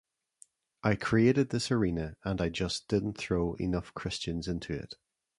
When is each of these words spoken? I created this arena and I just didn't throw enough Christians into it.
I 0.81 0.95
created 0.95 1.49
this 1.49 1.69
arena 1.69 2.15
and 2.23 2.41
I 2.41 2.49
just 2.49 2.87
didn't 2.87 3.19
throw 3.19 3.53
enough 3.59 3.93
Christians 3.93 4.47
into 4.47 4.73
it. 4.73 4.95